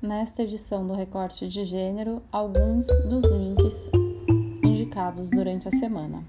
Nesta 0.00 0.42
edição 0.42 0.86
do 0.86 0.92
Recorte 0.92 1.48
de 1.48 1.64
Gênero, 1.64 2.22
alguns 2.30 2.86
dos 3.08 3.24
links 3.24 3.90
indicados 4.62 5.30
durante 5.30 5.68
a 5.68 5.70
semana. 5.70 6.22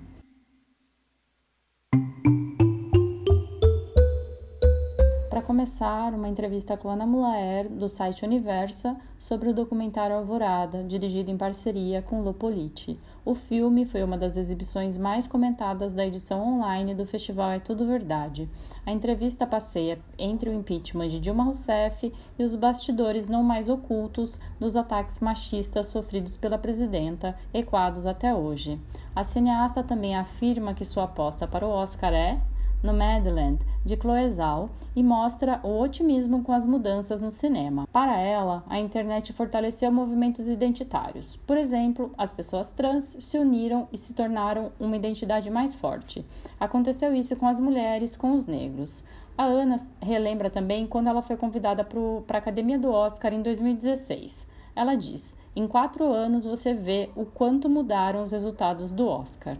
Para 5.37 5.45
começar, 5.45 6.15
uma 6.15 6.27
entrevista 6.27 6.75
com 6.75 6.89
Ana 6.89 7.05
Mulaer, 7.05 7.69
do 7.69 7.87
site 7.87 8.25
Universa, 8.25 8.97
sobre 9.19 9.49
o 9.49 9.53
documentário 9.53 10.15
Alvorada, 10.15 10.83
dirigido 10.83 11.29
em 11.29 11.37
parceria 11.37 12.01
com 12.01 12.23
Lopoliti. 12.23 12.99
O 13.23 13.35
filme 13.35 13.85
foi 13.85 14.01
uma 14.01 14.17
das 14.17 14.35
exibições 14.35 14.97
mais 14.97 15.27
comentadas 15.27 15.93
da 15.93 16.03
edição 16.03 16.41
online 16.41 16.95
do 16.95 17.05
festival 17.05 17.51
É 17.51 17.59
Tudo 17.59 17.85
Verdade. 17.85 18.49
A 18.83 18.91
entrevista 18.91 19.45
passeia 19.45 19.99
entre 20.17 20.49
o 20.49 20.53
impeachment 20.53 21.09
de 21.09 21.19
Dilma 21.19 21.43
Rousseff 21.43 22.11
e 22.39 22.43
os 22.43 22.55
bastidores 22.55 23.29
não 23.29 23.43
mais 23.43 23.69
ocultos 23.69 24.39
dos 24.59 24.75
ataques 24.75 25.19
machistas 25.19 25.85
sofridos 25.85 26.35
pela 26.35 26.57
presidenta, 26.57 27.37
equados 27.53 28.07
até 28.07 28.33
hoje. 28.33 28.81
A 29.15 29.23
cineasta 29.23 29.83
também 29.83 30.15
afirma 30.15 30.73
que 30.73 30.83
sua 30.83 31.03
aposta 31.03 31.47
para 31.47 31.63
o 31.63 31.69
Oscar 31.69 32.11
é 32.11 32.41
no 32.87 32.93
Madland, 32.93 33.59
de 33.85 33.97
Chloe 33.97 34.69
e 34.95 35.03
mostra 35.03 35.59
o 35.61 35.79
otimismo 35.79 36.41
com 36.41 36.53
as 36.53 36.65
mudanças 36.65 37.19
no 37.19 37.33
cinema. 37.33 37.85
Para 37.91 38.17
ela, 38.17 38.63
a 38.69 38.79
internet 38.79 39.33
fortaleceu 39.33 39.91
movimentos 39.91 40.47
identitários. 40.47 41.35
Por 41.35 41.57
exemplo, 41.57 42.11
as 42.17 42.31
pessoas 42.31 42.71
trans 42.71 43.17
se 43.19 43.37
uniram 43.37 43.89
e 43.91 43.97
se 43.97 44.13
tornaram 44.13 44.71
uma 44.79 44.95
identidade 44.95 45.49
mais 45.49 45.75
forte. 45.75 46.25
Aconteceu 46.57 47.13
isso 47.13 47.35
com 47.35 47.45
as 47.45 47.59
mulheres, 47.59 48.15
com 48.15 48.31
os 48.31 48.47
negros. 48.47 49.03
A 49.37 49.43
Ana 49.43 49.75
relembra 50.01 50.49
também 50.49 50.87
quando 50.87 51.07
ela 51.07 51.21
foi 51.21 51.35
convidada 51.35 51.83
para 51.83 52.37
a 52.37 52.39
Academia 52.39 52.79
do 52.79 52.89
Oscar 52.89 53.33
em 53.33 53.41
2016. 53.41 54.47
Ela 54.75 54.95
diz: 54.95 55.37
Em 55.53 55.67
quatro 55.67 56.05
anos 56.11 56.45
você 56.45 56.73
vê 56.73 57.09
o 57.15 57.25
quanto 57.25 57.69
mudaram 57.69 58.23
os 58.23 58.31
resultados 58.31 58.93
do 58.93 59.07
Oscar. 59.07 59.57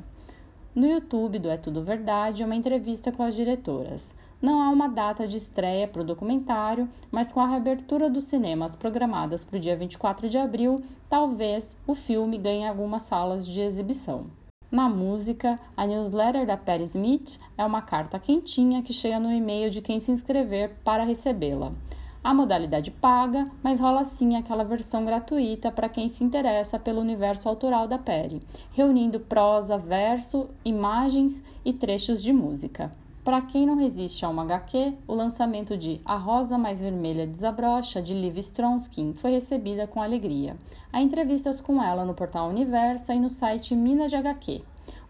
No 0.78 0.86
YouTube 0.86 1.40
do 1.40 1.50
É 1.50 1.58
Tudo 1.58 1.82
Verdade, 1.82 2.44
uma 2.44 2.56
entrevista 2.56 3.12
com 3.12 3.24
as 3.24 3.34
diretoras. 3.34 4.16
Não 4.40 4.62
há 4.62 4.70
uma 4.70 4.88
data 4.88 5.28
de 5.28 5.36
estreia 5.36 5.88
para 5.88 6.04
o 6.04 6.06
documentário, 6.06 6.88
mas 7.10 7.32
com 7.32 7.40
a 7.40 7.48
reabertura 7.48 8.12
dos 8.12 8.26
cinemas 8.26 8.76
programadas 8.76 9.44
para 9.44 9.58
o 9.58 9.60
dia 9.60 9.76
24 9.76 10.30
de 10.30 10.38
abril, 10.38 10.80
talvez 11.10 11.76
o 11.88 11.96
filme 11.96 12.38
ganhe 12.38 12.68
algumas 12.68 13.02
salas 13.02 13.48
de 13.48 13.60
exibição. 13.60 14.28
Na 14.70 14.88
música, 14.88 15.56
a 15.76 15.88
newsletter 15.88 16.46
da 16.46 16.56
Perry 16.56 16.84
Smith 16.84 17.40
é 17.58 17.66
uma 17.66 17.82
carta 17.82 18.20
quentinha 18.20 18.84
que 18.84 18.94
chega 18.94 19.20
no 19.20 19.34
e-mail 19.34 19.72
de 19.72 19.82
quem 19.82 20.00
se 20.00 20.12
inscrever 20.12 20.76
para 20.84 21.04
recebê-la. 21.04 21.72
A 22.24 22.34
modalidade 22.34 22.92
paga, 22.92 23.46
mas 23.64 23.80
rola 23.80 24.04
sim 24.04 24.36
aquela 24.36 24.64
versão 24.64 25.06
gratuita 25.06 25.72
para 25.72 25.88
quem 25.88 26.10
se 26.10 26.24
interessa 26.24 26.78
pelo 26.78 27.00
universo 27.00 27.48
autoral 27.48 27.88
da 27.88 27.98
Perry, 27.98 28.42
reunindo 28.72 29.20
prosa, 29.20 29.78
verso, 29.78 30.50
imagens 30.66 31.44
e 31.64 31.72
trechos 31.72 32.22
de 32.22 32.34
música. 32.34 32.92
Para 33.24 33.42
quem 33.42 33.66
não 33.66 33.76
resiste 33.76 34.24
a 34.24 34.30
uma 34.30 34.44
HQ, 34.44 34.94
o 35.06 35.14
lançamento 35.14 35.78
de 35.78 36.00
A 36.06 36.16
Rosa 36.16 36.58
Mais 36.58 36.80
Vermelha 36.80 37.28
Desabrocha, 37.28 38.02
de 38.02 38.14
Liv 38.14 38.38
Stronsky, 38.38 39.14
foi 39.16 39.32
recebida 39.32 39.86
com 39.86 40.02
alegria. 40.02 40.56
Há 40.94 41.02
entrevistas 41.02 41.60
com 41.60 41.84
ela 41.84 42.06
no 42.06 42.14
portal 42.14 42.48
Universa 42.48 43.14
e 43.14 43.20
no 43.20 43.30
site 43.30 43.76
Minas 43.76 44.12
de 44.12 44.16
HQ. 44.16 44.62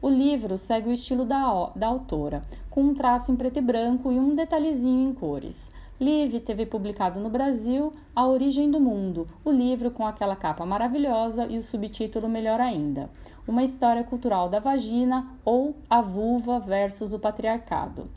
O 0.01 0.09
livro 0.09 0.57
segue 0.57 0.89
o 0.89 0.93
estilo 0.93 1.25
da, 1.25 1.71
da 1.75 1.87
autora, 1.87 2.41
com 2.71 2.81
um 2.81 2.93
traço 2.95 3.31
em 3.31 3.35
preto 3.35 3.57
e 3.57 3.61
branco 3.61 4.11
e 4.11 4.17
um 4.17 4.35
detalhezinho 4.35 5.09
em 5.09 5.13
cores. 5.13 5.71
Liv 5.99 6.39
teve 6.41 6.63
publicado 6.67 7.19
no 7.19 7.27
Brasil 7.27 7.91
A 8.15 8.27
Origem 8.27 8.69
do 8.69 8.79
Mundo, 8.79 9.25
o 9.43 9.49
livro 9.49 9.89
com 9.89 10.05
aquela 10.05 10.35
capa 10.35 10.63
maravilhosa 10.63 11.47
e 11.47 11.57
o 11.57 11.63
subtítulo 11.63 12.29
melhor 12.29 12.59
ainda, 12.59 13.09
Uma 13.47 13.63
História 13.63 14.03
Cultural 14.03 14.47
da 14.47 14.59
Vagina 14.59 15.27
ou 15.43 15.75
A 15.89 15.99
Vulva 15.99 16.59
versus 16.59 17.13
o 17.13 17.19
Patriarcado. 17.19 18.07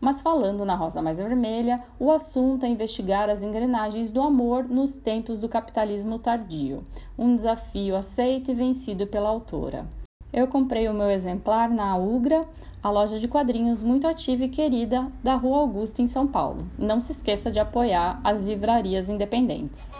Mas 0.00 0.20
falando 0.20 0.64
na 0.64 0.74
Rosa 0.74 1.00
Mais 1.00 1.18
Vermelha, 1.18 1.80
o 2.00 2.10
assunto 2.10 2.66
é 2.66 2.68
investigar 2.68 3.30
as 3.30 3.40
engrenagens 3.40 4.10
do 4.10 4.20
amor 4.20 4.68
nos 4.68 4.96
tempos 4.96 5.38
do 5.38 5.48
capitalismo 5.48 6.18
tardio, 6.18 6.82
um 7.16 7.36
desafio 7.36 7.94
aceito 7.94 8.50
e 8.50 8.54
vencido 8.54 9.06
pela 9.06 9.28
autora. 9.28 9.86
Eu 10.32 10.46
comprei 10.46 10.88
o 10.88 10.94
meu 10.94 11.10
exemplar 11.10 11.70
na 11.70 11.96
Ugra, 11.96 12.44
a 12.82 12.90
loja 12.90 13.18
de 13.18 13.26
quadrinhos 13.26 13.82
muito 13.82 14.06
ativa 14.06 14.44
e 14.44 14.48
querida 14.48 15.10
da 15.22 15.34
Rua 15.34 15.58
Augusta, 15.58 16.02
em 16.02 16.06
São 16.06 16.26
Paulo. 16.26 16.66
Não 16.78 17.00
se 17.00 17.12
esqueça 17.12 17.50
de 17.50 17.58
apoiar 17.58 18.20
as 18.22 18.40
livrarias 18.40 19.08
independentes. 19.08 19.92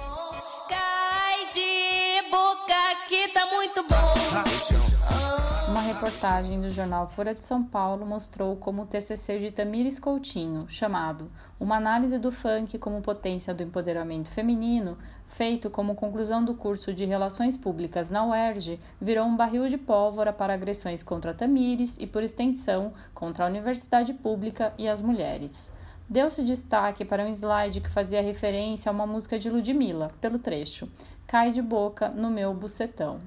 Reportagem 5.98 6.60
do 6.60 6.70
jornal 6.70 7.09
Folha 7.09 7.34
de 7.34 7.42
São 7.42 7.64
Paulo 7.64 8.06
mostrou 8.06 8.54
como 8.54 8.82
o 8.82 8.86
TCC 8.86 9.41
de 9.41 9.50
Tamires 9.50 9.98
Coutinho, 9.98 10.64
chamado 10.69 11.28
Uma 11.59 11.75
análise 11.75 12.20
do 12.20 12.31
funk 12.31 12.78
como 12.78 13.03
potência 13.03 13.53
do 13.53 13.64
empoderamento 13.64 14.28
feminino, 14.28 14.97
feito 15.26 15.69
como 15.69 15.97
conclusão 15.97 16.44
do 16.44 16.54
curso 16.54 16.94
de 16.94 17.04
Relações 17.04 17.56
Públicas 17.56 18.10
na 18.10 18.25
UERJ, 18.25 18.78
virou 19.00 19.26
um 19.26 19.37
barril 19.37 19.69
de 19.69 19.76
pólvora 19.76 20.32
para 20.32 20.54
agressões 20.54 21.03
contra 21.03 21.34
Tamires 21.34 21.98
e, 21.98 22.06
por 22.06 22.22
extensão, 22.22 22.92
contra 23.12 23.44
a 23.44 23.48
universidade 23.48 24.14
pública 24.14 24.72
e 24.78 24.87
as 24.87 25.03
mulheres. 25.03 25.72
Deu-se 26.08 26.44
destaque 26.44 27.04
para 27.04 27.25
um 27.25 27.28
slide 27.28 27.81
que 27.81 27.91
fazia 27.91 28.22
referência 28.22 28.88
a 28.88 28.92
uma 28.92 29.06
música 29.06 29.37
de 29.37 29.50
Ludmilla, 29.50 30.12
pelo 30.20 30.38
trecho 30.38 30.88
Cai 31.26 31.50
de 31.50 31.60
boca 31.60 32.08
no 32.08 32.31
meu 32.31 32.54
bucetão. 32.54 33.19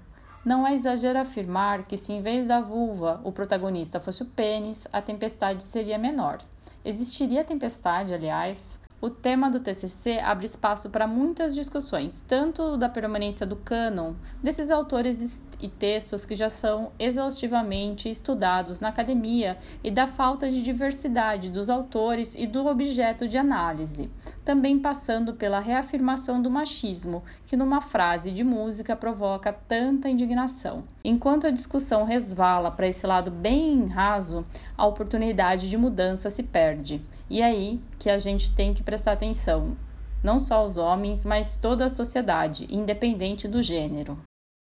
Não 0.43 0.65
é 0.65 0.73
exagero 0.73 1.19
afirmar 1.19 1.83
que, 1.83 1.95
se 1.95 2.11
em 2.11 2.21
vez 2.21 2.47
da 2.47 2.59
vulva 2.59 3.21
o 3.23 3.31
protagonista 3.31 3.99
fosse 3.99 4.23
o 4.23 4.25
pênis, 4.25 4.87
a 4.91 4.99
tempestade 4.99 5.63
seria 5.63 5.99
menor. 5.99 6.39
Existiria 6.83 7.43
tempestade, 7.43 8.11
aliás? 8.11 8.79
O 8.99 9.09
tema 9.09 9.51
do 9.51 9.59
TCC 9.59 10.19
abre 10.19 10.47
espaço 10.47 10.89
para 10.89 11.05
muitas 11.05 11.53
discussões, 11.53 12.21
tanto 12.21 12.75
da 12.75 12.89
permanência 12.89 13.45
do 13.45 13.55
cânon 13.55 14.13
desses 14.41 14.71
autores 14.71 15.39
e 15.59 15.67
textos 15.67 16.25
que 16.25 16.35
já 16.35 16.49
são 16.49 16.91
exaustivamente 16.97 18.09
estudados 18.09 18.79
na 18.79 18.89
academia 18.89 19.57
e 19.83 19.91
da 19.91 20.07
falta 20.07 20.49
de 20.49 20.61
diversidade 20.61 21.49
dos 21.49 21.69
autores 21.69 22.35
e 22.35 22.47
do 22.47 22.65
objeto 22.65 23.27
de 23.27 23.37
análise, 23.37 24.09
também 24.43 24.79
passando 24.79 25.33
pela 25.33 25.59
reafirmação 25.59 26.41
do 26.41 26.49
machismo, 26.49 27.23
que 27.45 27.55
numa 27.55 27.81
frase 27.81 28.31
de 28.31 28.43
música 28.43 28.95
provoca 28.95 29.53
tanta 29.53 30.09
indignação. 30.09 30.83
Enquanto 31.03 31.47
a 31.47 31.51
discussão 31.51 32.03
resvala 32.03 32.71
para 32.71 32.87
esse 32.87 33.05
lado 33.05 33.29
bem 33.29 33.87
raso, 33.87 34.45
a 34.77 34.85
oportunidade 34.85 35.69
de 35.69 35.77
mudança 35.77 36.29
se 36.29 36.43
perde. 36.43 37.01
E 37.29 37.41
aí 37.41 37.79
que 37.99 38.09
a 38.09 38.17
gente 38.17 38.53
tem 38.55 38.73
que 38.73 38.83
prestar 38.83 39.13
atenção 39.13 39.75
não 40.23 40.39
só 40.39 40.63
os 40.63 40.77
homens, 40.77 41.25
mas 41.25 41.57
toda 41.57 41.85
a 41.85 41.89
sociedade, 41.89 42.67
independente 42.69 43.47
do 43.47 43.61
gênero. 43.61 44.19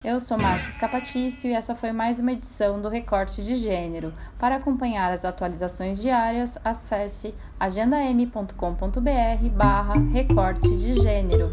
Eu 0.06 0.20
sou 0.20 0.38
Márcia 0.38 0.70
Escapatício 0.70 1.50
e 1.50 1.52
essa 1.52 1.74
foi 1.74 1.90
mais 1.90 2.20
uma 2.20 2.30
edição 2.30 2.80
do 2.80 2.88
Recorte 2.88 3.42
de 3.42 3.56
Gênero. 3.56 4.12
Para 4.38 4.54
acompanhar 4.54 5.12
as 5.12 5.24
atualizações 5.24 6.00
diárias, 6.00 6.56
acesse 6.64 7.34
agendam.com.br 7.58 9.48
barra 9.52 9.94
recorte 10.12 10.76
de 10.76 10.92
gênero. 10.92 11.50